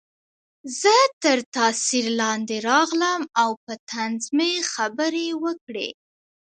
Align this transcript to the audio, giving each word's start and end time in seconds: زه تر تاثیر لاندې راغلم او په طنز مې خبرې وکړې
زه 0.81 0.95
تر 1.23 1.37
تاثیر 1.55 2.05
لاندې 2.21 2.57
راغلم 2.69 3.21
او 3.41 3.49
په 3.63 3.73
طنز 3.89 4.23
مې 4.37 4.51
خبرې 4.73 5.27
وکړې 5.43 5.89